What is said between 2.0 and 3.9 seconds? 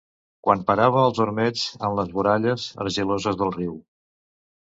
voralles argiloses del riu